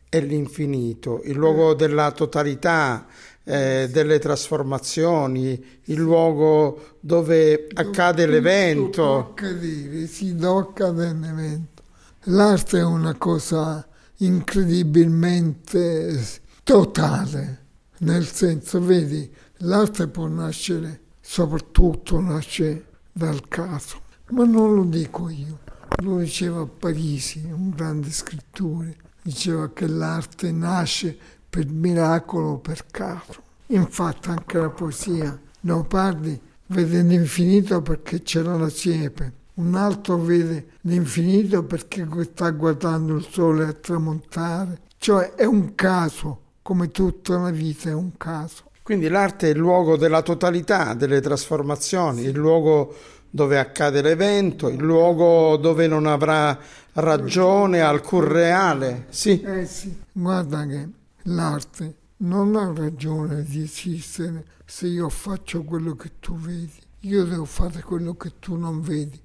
[0.08, 3.06] e l'infinito, il luogo della totalità,
[3.48, 9.02] eh, delle trasformazioni, il luogo dove accade l'evento.
[9.02, 11.82] Può accadere, sì, dove accade l'evento.
[12.24, 16.22] L'arte è una cosa incredibilmente
[16.62, 17.64] totale,
[18.00, 25.60] nel senso, vedi, l'arte può nascere, soprattutto nasce dal caso, ma non lo dico io,
[26.02, 31.16] lo diceva Parisi, un grande scrittore, diceva che l'arte nasce
[31.48, 33.42] per miracolo, per caso.
[33.66, 41.64] Infatti anche la poesia, Leopardi vede l'infinito perché c'era la siepe, un altro vede l'infinito
[41.64, 47.90] perché sta guardando il sole a tramontare, cioè è un caso, come tutta la vita
[47.90, 48.64] è un caso.
[48.82, 52.94] Quindi l'arte è il luogo della totalità, delle trasformazioni, il luogo
[53.28, 56.58] dove accade l'evento, il luogo dove non avrà
[56.94, 59.06] ragione alcun reale.
[59.10, 59.42] Sì.
[59.42, 60.88] Eh sì, guarda che
[61.24, 66.72] l'arte non ha ragione di esistere se io faccio quello che tu vedi.
[67.00, 69.20] Io devo fare quello che tu non vedi.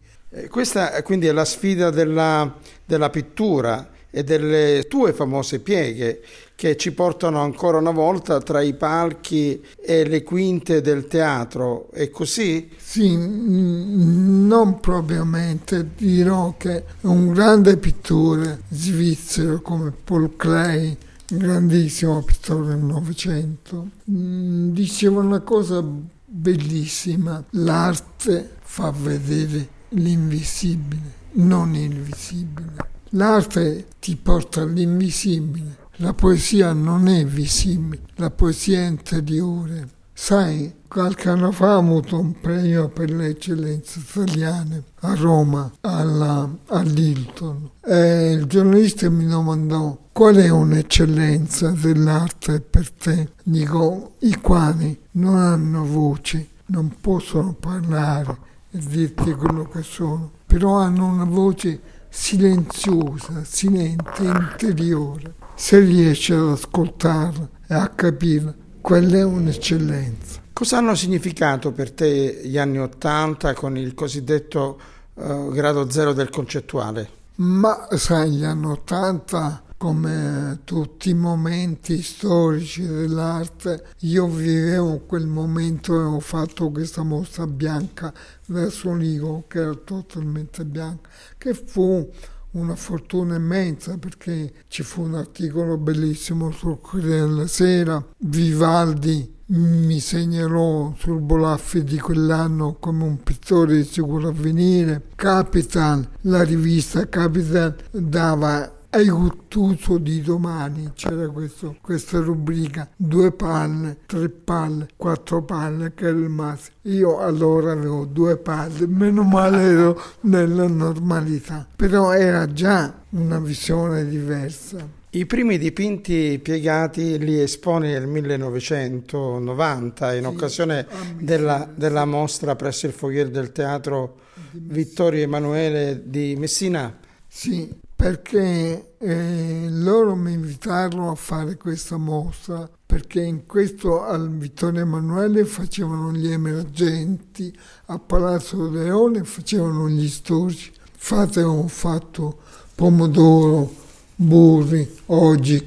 [0.50, 6.22] Questa quindi è la sfida della, della pittura e delle tue famose pieghe
[6.56, 11.90] che ci portano ancora una volta tra i palchi e le quinte del teatro.
[11.92, 12.70] È così?
[12.78, 15.90] Sì, non propriamente.
[15.98, 20.96] Dirò che un grande pittore svizzero come Paul Klee,
[21.38, 25.84] grandissimo pittore del Novecento, diceva una cosa
[26.26, 27.44] bellissima.
[27.52, 32.76] L'arte fa vedere l'invisibile, non il visibile.
[33.10, 35.82] L'arte ti porta all'invisibile.
[35.98, 39.88] La poesia non è visibile, la poesia è interiore.
[40.12, 46.48] Sai, qualche anno fa ho avuto un premio per le eccellenze italiane a Roma, alla,
[46.68, 47.72] all'Hilton.
[47.84, 53.32] E il giornalista mi domandò qual è un'eccellenza dell'arte per te.
[53.42, 58.38] Dico, i quali non hanno voce, non possono parlare
[58.70, 65.34] e dirti quello che sono, però hanno una voce silenziosa, silente, interiore.
[65.56, 68.54] Se riesci ad ascoltarla e a capirla,
[68.84, 70.42] quella è un'eccellenza.
[70.52, 74.78] Cosa hanno significato per te gli anni Ottanta con il cosiddetto
[75.14, 77.10] uh, grado zero del concettuale?
[77.36, 85.94] Ma sai, gli anni Ottanta come tutti i momenti storici dell'arte, io vivevo quel momento
[85.94, 88.14] e ho fatto questa mostra bianca
[88.48, 92.10] verso Ligo, che era totalmente bianca, che fu
[92.54, 100.00] una fortuna immensa perché ci fu un articolo bellissimo sul Corriere della Sera, Vivaldi mi
[100.00, 107.76] segnalò sul Bolaffi di quell'anno come un pittore di sicuro avvenire, Capital, la rivista Capital
[107.92, 110.92] dava ai Guttuso di domani.
[110.94, 117.20] C'era questo, questa rubrica due palle, tre palle, quattro palle che era il massimo io
[117.20, 121.68] allora avevo due palle meno male ero nella normalità.
[121.76, 125.02] Però era già una visione diversa.
[125.12, 130.88] I primi dipinti piegati li esponi nel 1990 in sì, occasione
[131.20, 136.98] della, della, mostra presso il foyer del teatro Vittorio Emanuele di Messina.
[137.28, 137.72] Sì,
[138.04, 145.46] perché eh, loro mi invitarono a fare questa mostra perché in questo al Vittorio Emanuele
[145.46, 150.74] facevano gli emergenti, a Palazzo Leone facevano gli storici.
[150.94, 152.40] Infatti ho fatto
[152.76, 153.74] pomodoro,
[154.18, 155.64] burri, oggi,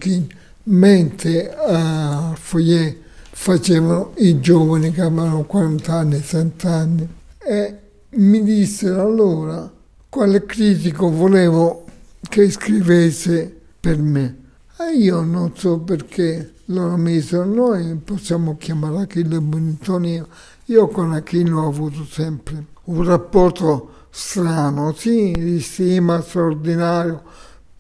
[0.65, 2.99] mentre a Foyer
[3.31, 7.09] facevano i giovani che avevano 40 anni, 30 anni.
[7.39, 7.79] E
[8.11, 9.73] mi dissero allora
[10.11, 11.86] quale critico volevo
[12.29, 14.45] che scrivesse per me.
[14.79, 20.29] E io non so perché loro mi dissero noi possiamo chiamare Achille Bonitonio.
[20.67, 27.23] Io con Achille ho avuto sempre un rapporto strano, sì, di stima straordinario,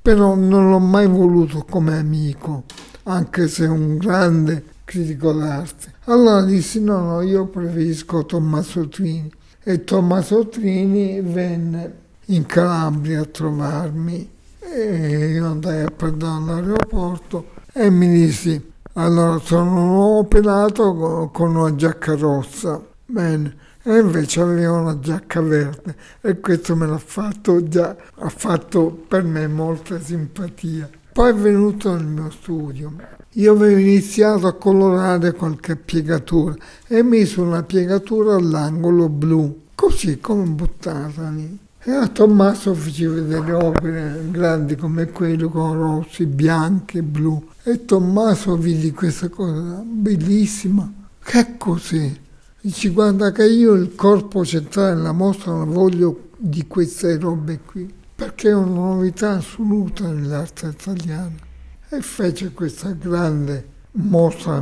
[0.00, 2.64] però non l'ho mai voluto come amico,
[3.04, 5.94] anche se è un grande critico d'arte.
[6.04, 9.30] Allora dissi no, no, io preferisco Tommaso Trini
[9.62, 14.34] e Tommaso Trini venne in Calabria a trovarmi
[14.72, 21.54] e io andai a prendere all'aeroporto e mi dissi allora sono un uomo pelato con
[21.54, 22.82] una giacca rossa.
[23.04, 29.04] Bene e invece aveva una giacca verde e questo me l'ha fatto già ha fatto
[29.06, 30.88] per me molta simpatia.
[31.12, 32.94] Poi è venuto nel mio studio.
[33.32, 36.54] Io avevo iniziato a colorare qualche piegatura
[36.86, 43.52] e mi messo una piegatura all'angolo blu così come buttata lì A Tommaso faceva delle
[43.52, 47.50] opere grandi come quelle con rossi, bianchi, blu.
[47.62, 50.92] E Tommaso vidi questa cosa bellissima.
[51.22, 52.12] Che cos'è?
[52.60, 57.88] Dici guarda che io il corpo centrale della mostra la voglio di queste robe qui,
[58.16, 61.36] perché è una novità assoluta nell'arte italiana.
[61.88, 64.60] E fece questa grande mostra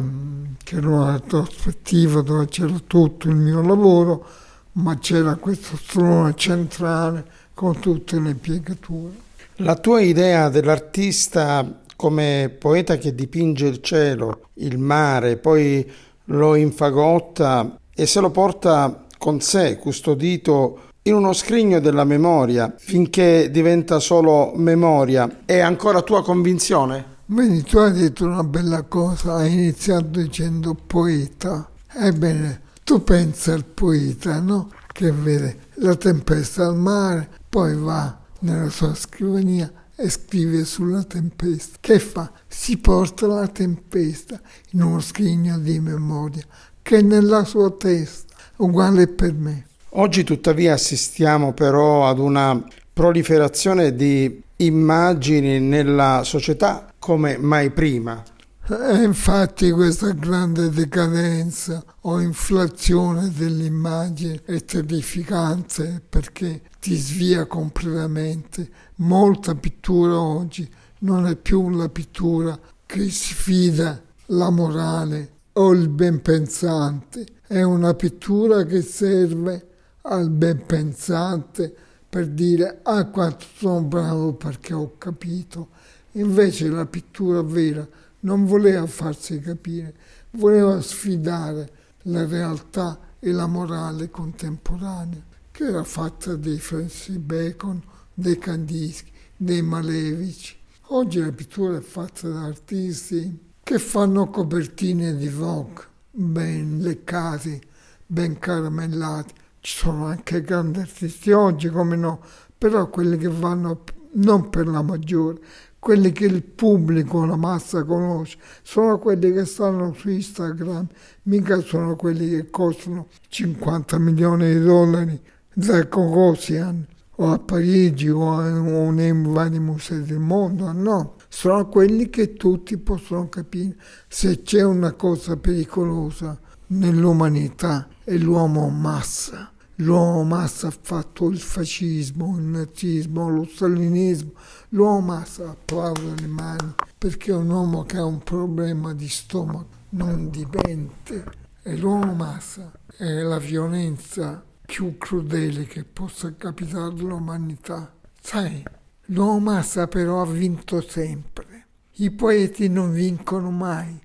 [0.63, 4.27] che era una retrospettiva dove c'era tutto il mio lavoro,
[4.75, 9.13] ma c'era questo strone centrale con tutte le piegature.
[9.57, 15.91] La tua idea dell'artista come poeta che dipinge il cielo, il mare, poi
[16.27, 23.51] lo infagotta e se lo porta con sé, custodito in uno scrigno della memoria, finché
[23.51, 27.13] diventa solo memoria, è ancora tua convinzione?
[27.27, 31.71] Vedi, tu hai detto una bella cosa, hai iniziato dicendo poeta.
[31.91, 34.71] Ebbene, tu pensi al poeta, no?
[34.93, 41.79] Che vede la tempesta al mare, poi va nella sua scrivania e scrive sulla tempesta.
[41.81, 42.31] Che fa?
[42.47, 46.45] Si porta la tempesta in uno scrigno di memoria
[46.83, 49.67] che è nella sua testa, uguale per me.
[49.97, 52.63] Oggi tuttavia assistiamo però ad una
[52.93, 58.23] proliferazione di immagini nella società come mai prima.
[58.67, 68.67] E infatti questa grande decadenza o inflazione dell'immagine è terrificante perché ti svia completamente.
[68.97, 70.67] Molta pittura oggi
[71.01, 77.93] non è più la pittura che sfida la morale o il ben pensante, è una
[77.93, 79.69] pittura che serve
[80.03, 81.71] al ben pensante
[82.09, 85.69] per dire ah quanto sono bravo perché ho capito
[86.17, 87.87] Invece la pittura vera
[88.25, 89.95] non voleva farsi capire,
[90.33, 91.71] voleva sfidare
[92.03, 99.63] la realtà e la morale contemporanea, che era fatta dei Francis Bacon, dei Kandinsky, dei
[99.63, 100.57] Malevici.
[100.89, 107.61] Oggi la pittura è fatta da artisti che fanno copertine di Vogue, ben leccati,
[108.07, 109.33] ben caramellati.
[109.61, 112.21] Ci sono anche grandi artisti oggi, come no,
[112.57, 113.85] però quelli che vanno
[114.17, 115.41] non per la maggiore,
[115.85, 120.87] quelli che il pubblico, la massa conosce, sono quelli che stanno su Instagram,
[121.25, 125.21] mica sono quelli che costano 50 milioni di dollari
[125.53, 132.09] da Cogosian o a Parigi o, o nei vari musei del mondo, no, sono quelli
[132.09, 133.77] che tutti possono capire.
[134.09, 139.53] Se c'è una cosa pericolosa nell'umanità è l'uomo massa.
[139.79, 144.33] L'uomo massa ha fatto il fascismo, il nazismo, lo stalinismo,
[144.75, 149.69] L'uomo massa applaude le mani perché è un uomo che ha un problema di stomaco,
[149.91, 151.25] non di mente.
[151.63, 157.93] E l'uomo massa è la violenza più crudele che possa capitare all'umanità.
[158.21, 158.65] Sai,
[159.07, 161.67] l'uomo massa però ha vinto sempre.
[161.99, 164.01] I poeti non vincono mai,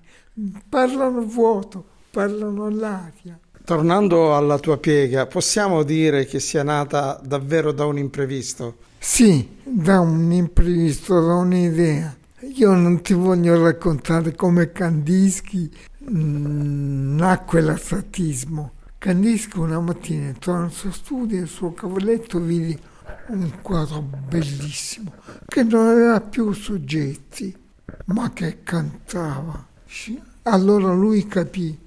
[0.68, 3.38] parlano vuoto, parlano all'aria.
[3.70, 8.78] Tornando alla tua piega, possiamo dire che sia nata davvero da un imprevisto?
[8.98, 12.16] Sì, da un imprevisto, da un'idea.
[12.52, 15.70] Io non ti voglio raccontare come Kandinsky
[16.10, 18.72] mm, nacque l'astratismo.
[18.98, 22.76] Kandinsky una mattina entrò nel suo studio e il suo cavalletto vide
[23.28, 25.12] un quadro bellissimo
[25.46, 27.56] che non aveva più soggetti
[28.06, 29.64] ma che cantava.
[30.42, 31.78] Allora lui capì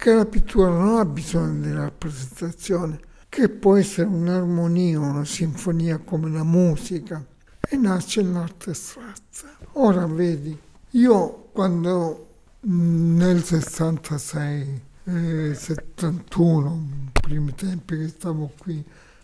[0.00, 2.98] che la pittura non ha bisogno di rappresentazione,
[3.28, 7.22] che può essere un'armonia, una sinfonia come la musica,
[7.60, 9.58] e nasce l'arte astratta.
[9.72, 10.58] Ora vedi,
[10.92, 12.28] io quando
[12.60, 16.88] nel 66, eh, 71,
[17.20, 18.82] primi tempi che stavo qui,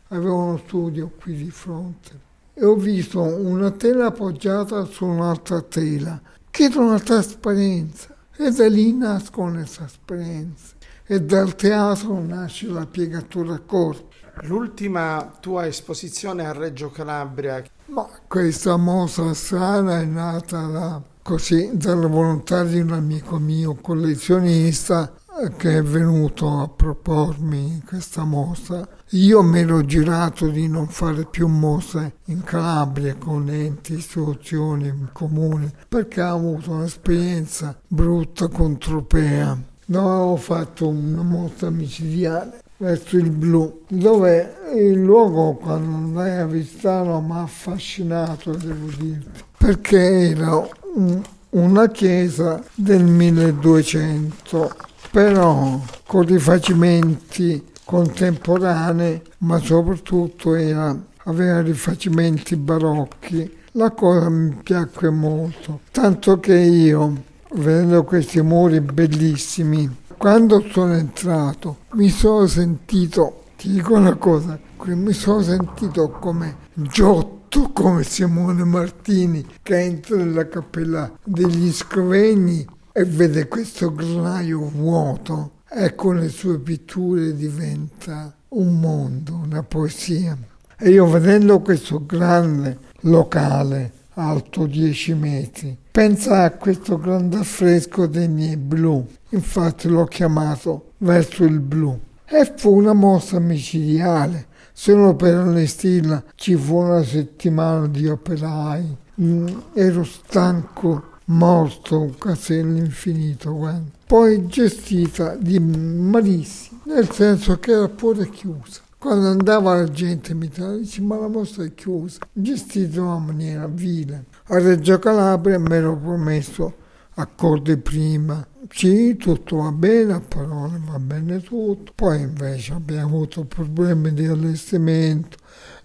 [0.09, 2.21] avevo uno studio qui di fronte
[2.53, 6.21] e ho visto una tela appoggiata su un'altra tela,
[6.51, 10.75] che era una trasparenza, e da lì nascono le trasparenze
[11.07, 14.09] e dal teatro nasce la piegatura corpo.
[14.43, 17.63] L'ultima tua esposizione a Reggio Calabria.
[17.87, 25.15] Ma questa mostra strana è nata da, così, dalla volontà di un amico mio, collezionista,
[25.57, 28.87] che è venuto a propormi questa mostra.
[29.11, 35.71] Io mi ero girato di non fare più mostre in Calabria con enti, istituzioni comuni,
[35.89, 43.31] perché ho avuto un'esperienza brutta con Tropea dove avevo fatto una mostra micidiale verso il
[43.31, 50.69] blu, dove il luogo quando andai a visitarlo mi ha affascinato, devo dirti, perché era
[50.95, 54.77] un, una chiesa del 1200,
[55.17, 60.95] però con rifacimenti contemporanei, ma soprattutto era
[61.25, 63.51] aveva rifacimenti barocchi.
[63.73, 67.23] La cosa mi piacque molto, tanto che io,
[67.55, 75.13] vedendo questi muri bellissimi, quando sono entrato mi sono sentito, ti dico una cosa, mi
[75.15, 82.67] sono sentito come Giotto, come Simone Martini che entra nella cappella degli Scrovegni
[82.99, 90.35] e vede questo granaio vuoto e con le sue pitture diventa un mondo, una poesia.
[90.79, 98.57] E io vedendo questo grande locale, alto 10 metri, pensa a questo grande affresco degni
[98.57, 102.01] blu, infatti l'ho chiamato Verso il blu.
[102.25, 109.47] E fu una mossa micidiale, solo per allestirla ci fu una settimana di operai, mm,
[109.75, 113.55] ero stanco morto quasi all'infinito.
[113.55, 113.91] Guarda.
[114.07, 118.81] Poi gestita di malissimo, nel senso che era pure chiusa.
[118.99, 123.67] Quando andava la gente mi dice ma la mostra è chiusa, gestita in una maniera
[123.67, 124.25] vile.
[124.47, 126.75] A Reggio Calabria mi ero promesso
[127.15, 131.93] accordi prima, sì, tutto va bene, a parole va bene tutto.
[131.95, 135.37] Poi invece abbiamo avuto problemi di allestimento,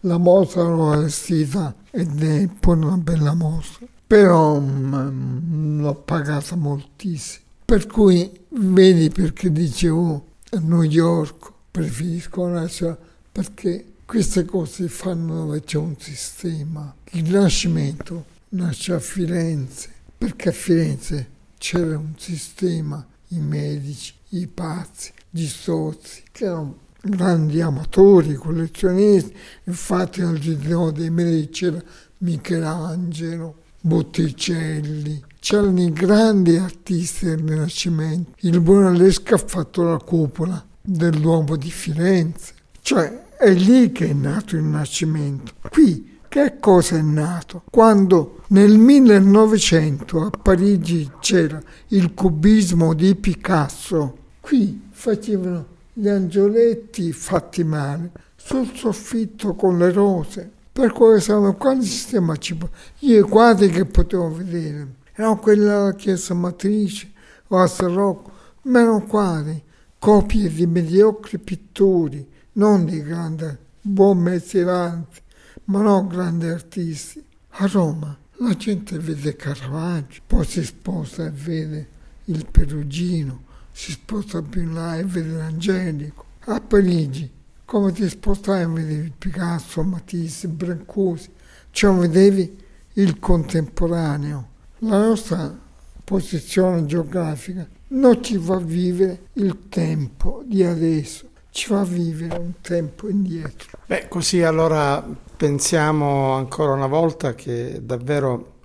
[0.02, 7.46] la mostra l'ho allestita ed è poi una bella mostra però mm, l'ho pagata moltissimo.
[7.64, 12.98] Per cui vedi perché dicevo a New York preferisco nascere
[13.32, 16.94] perché queste cose fanno dove c'è un sistema.
[17.12, 25.14] Il Rinascimento nasce a Firenze perché a Firenze c'era un sistema, i medici, i pazzi,
[25.30, 29.34] gli stozzi, che erano grandi amatori, collezionisti.
[29.64, 31.82] Infatti al Gideone dei Medici c'era
[32.18, 38.34] Michelangelo, Botticelli, c'erano i grandi artisti del Rinascimento.
[38.42, 44.14] Il Brunelleschi ha fatto la cupola del Duomo di Firenze, cioè è lì che è
[44.14, 45.54] nato il Rinascimento.
[45.68, 47.64] Qui che cosa è nato?
[47.72, 57.64] Quando nel 1900 a Parigi c'era il cubismo di Picasso, qui facevano gli angioletti fatti
[57.64, 62.58] male sul soffitto con le rose per cui siamo quale sistema ci
[63.00, 67.12] Io i quadri che potevo vedere erano quelli della chiesa matrice
[67.48, 68.32] o a San Rocco,
[68.64, 69.62] ma erano quadri,
[70.00, 73.46] copie di mediocri pittori, non di grandi,
[73.82, 75.20] buon mestieranti,
[75.66, 77.24] ma non grandi artisti.
[77.56, 81.90] A Roma la gente vede Caravaggio, poi si sposta e vede
[82.26, 86.26] il Perugino, si sposta più in là e vede l'Angelico.
[86.46, 87.30] A Parigi
[87.72, 91.32] come ti spostavi vedevi Picasso, Matisse, Brancusi,
[91.70, 92.58] cioè vedevi
[92.96, 94.50] il contemporaneo.
[94.80, 95.58] La nostra
[96.04, 103.08] posizione geografica non ci fa vivere il tempo di adesso, ci fa vivere un tempo
[103.08, 103.80] indietro.
[103.86, 105.02] Beh, così allora
[105.38, 108.56] pensiamo ancora una volta che davvero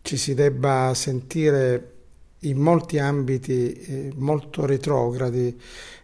[0.00, 1.96] ci si debba sentire
[2.40, 5.56] in molti ambiti eh, molto retrogradi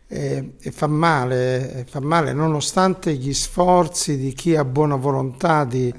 [0.06, 5.92] e, e fa, male, fa male, nonostante gli sforzi di chi ha buona volontà di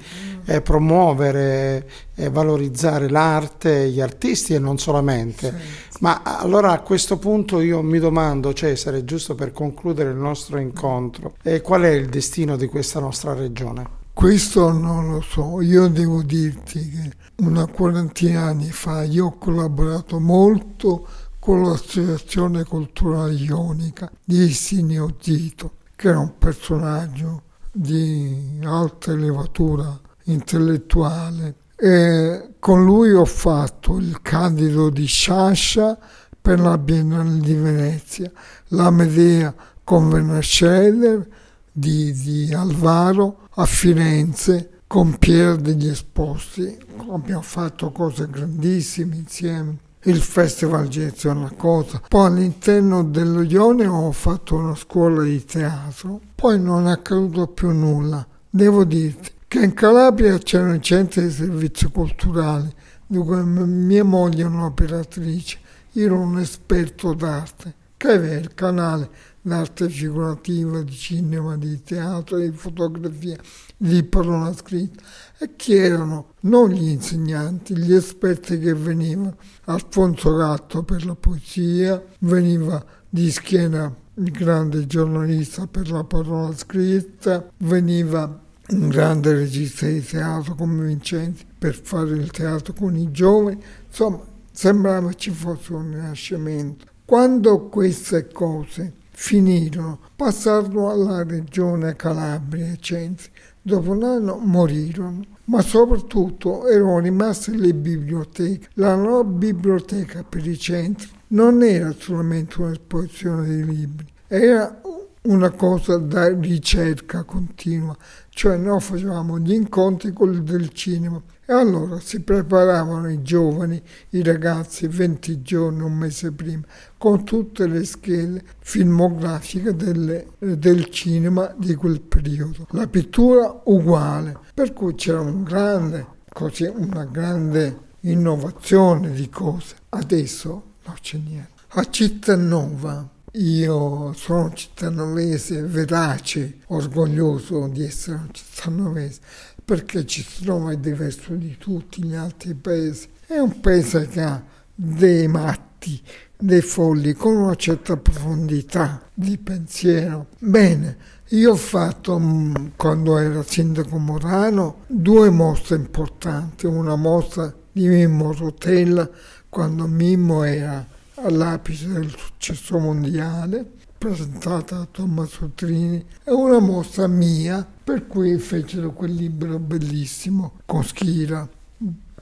[0.46, 5.52] eh, promuovere e valorizzare l'arte, gli artisti e non solamente.
[5.88, 5.98] Sì.
[6.00, 11.34] Ma allora a questo punto io mi domando, Cesare, giusto per concludere il nostro incontro,
[11.42, 14.04] eh, qual è il destino di questa nostra regione?
[14.16, 17.12] Questo non lo so, io devo dirti che
[17.44, 21.06] una quarantina anni fa io ho collaborato molto
[21.38, 31.56] con l'Associazione Culturale Ionica di Istinio Tito, che era un personaggio di alta levatura intellettuale.
[31.76, 35.98] E con lui ho fatto il candido di Sciascia
[36.40, 38.32] per la Biennale di Venezia,
[38.68, 39.54] la Medea
[39.84, 41.28] con Vernasceller
[41.70, 46.76] di, di Alvaro a Firenze con Pier degli Esposti.
[47.10, 52.00] Abbiamo fatto cose grandissime insieme il Festival Genezio è una cosa.
[52.06, 57.70] Poi all'interno dello Ione ho fatto una scuola di teatro, poi non è accaduto più
[57.70, 58.24] nulla.
[58.48, 62.72] Devo dirti che in Calabria c'erano i centri di servizi culturali,
[63.04, 65.58] dove mia moglie è un'operatrice,
[65.92, 69.10] io ero un esperto d'arte, che aveva il canale
[69.46, 73.38] d'arte figurativa, di cinema, di teatro, di fotografia,
[73.76, 75.00] di parola scritta
[75.38, 79.36] e chi erano non gli insegnanti, gli esperti che venivano.
[79.66, 87.48] Alfonso Gatto per la poesia, veniva di schiena il grande giornalista per la parola scritta,
[87.58, 93.62] veniva un grande regista di teatro come Vincenzi per fare il teatro con i giovani,
[93.86, 94.20] insomma
[94.50, 96.86] sembrava ci fosse un rinascimento.
[97.04, 103.30] Quando queste cose finirono, passarono alla regione Calabria e Censi,
[103.62, 105.24] dopo un anno morirono.
[105.44, 108.68] Ma soprattutto erano rimaste le biblioteche.
[108.74, 114.80] La nuova biblioteca per i centri non era solamente un'esposizione di libri, era
[115.22, 117.96] una cosa da ricerca continua,
[118.28, 123.80] cioè noi facevamo gli incontri quelli del cinema e allora si preparavano i giovani,
[124.10, 126.64] i ragazzi 20 giorni, un mese prima,
[126.98, 132.66] con tutte le schede filmografiche delle, del cinema di quel periodo.
[132.70, 139.76] La pittura uguale, per cui c'era un grande, così, una grande innovazione di cose.
[139.90, 141.54] Adesso non c'è niente.
[141.68, 149.20] A Cittanova io sono cittanovese, verace, orgoglioso di essere un cittanovese,
[149.66, 153.08] perché Cittanova è diverso di tutti gli altri paesi.
[153.26, 154.40] È un paese che ha
[154.72, 156.00] dei matti,
[156.38, 160.28] dei folli, con una certa profondità di pensiero.
[160.38, 160.96] Bene,
[161.30, 166.66] io ho fatto, mm, quando ero sindaco Morano, due mostre importanti.
[166.66, 169.10] Una mostra di Mimmo Rotella,
[169.48, 170.86] quando Mimmo era
[171.16, 178.92] all'apice del successo mondiale, presentata da Tommaso Trini, è una mostra mia, per cui fecero
[178.92, 181.48] quel libro bellissimo con Schira,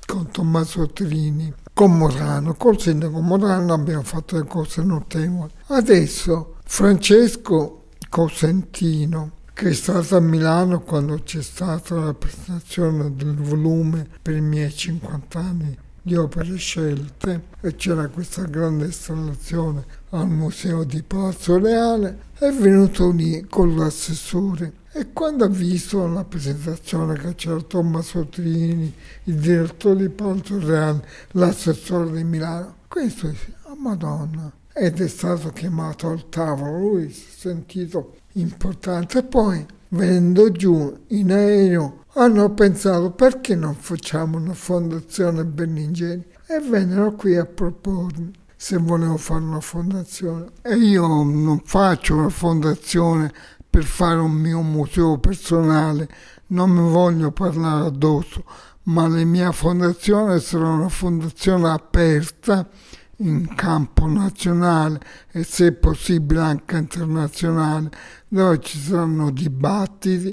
[0.04, 5.50] con Tommaso Trini, con Morano, col sindaco Morano abbiamo fatto le cose notevoli.
[5.68, 14.06] Adesso Francesco Cosentino, che è stato a Milano quando c'è stata la presentazione del volume
[14.20, 20.84] per i miei 50 anni di opere scelte e c'era questa grande installazione al Museo
[20.84, 27.34] di Palazzo Reale, è venuto lì con l'assessore e quando ha visto la presentazione che
[27.34, 34.52] c'era Tommaso Trini, il direttore di Palazzo Reale, l'assessore di Milano, questo dice, oh madonna,
[34.72, 40.96] ed è stato chiamato al tavolo, lui si è sentito importante e poi venendo giù
[41.08, 48.42] in aereo hanno pensato perché non facciamo una fondazione Berlingeri e vennero qui a propormi
[48.64, 50.46] se volevo fare una fondazione.
[50.62, 53.30] E io non faccio una fondazione
[53.74, 56.08] per fare un mio museo personale,
[56.48, 58.44] non mi voglio parlare addosso,
[58.84, 62.68] ma la mia fondazione sarà una fondazione aperta
[63.16, 65.00] in campo nazionale
[65.32, 67.90] e se possibile anche internazionale,
[68.28, 70.32] dove ci saranno dibattiti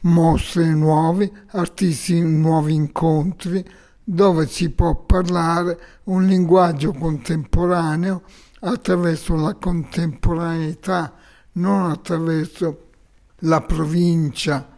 [0.00, 3.64] mostre nuove, artisti nuovi incontri,
[4.04, 8.24] dove si può parlare un linguaggio contemporaneo
[8.60, 11.14] attraverso la contemporaneità,
[11.58, 12.86] non attraverso
[13.42, 14.76] la provincia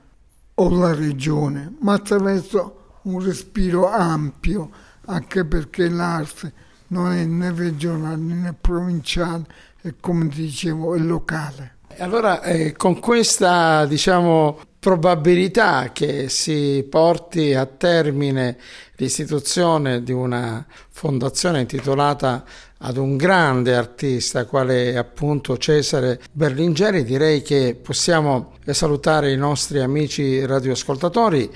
[0.54, 4.70] o la regione, ma attraverso un respiro ampio,
[5.06, 6.52] anche perché l'arte
[6.88, 9.44] non è né regionale né provinciale,
[9.82, 11.76] e come dicevo è locale.
[11.98, 18.56] Allora, eh, con questa diciamo, probabilità che si porti a termine
[18.96, 22.44] l'istituzione di una fondazione intitolata
[22.78, 30.44] ad un grande artista quale appunto Cesare Berlingeri, direi che possiamo salutare i nostri amici
[30.46, 31.50] radioascoltatori.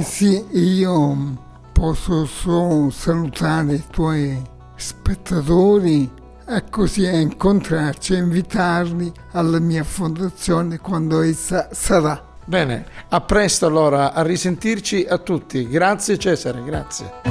[0.00, 4.42] Sì, io posso solo salutare i tuoi
[4.74, 6.10] spettatori
[6.46, 12.32] e così a incontrarci e invitarli alla mia fondazione quando essa sarà.
[12.46, 15.66] Bene, a presto allora, a risentirci a tutti.
[15.66, 17.22] Grazie Cesare, grazie.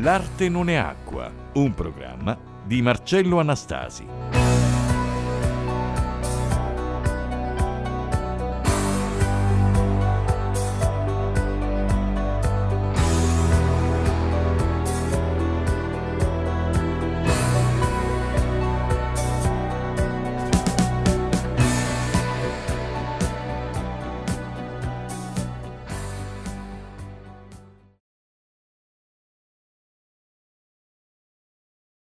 [0.00, 4.47] L'arte non è acqua, un programma di Marcello Anastasi.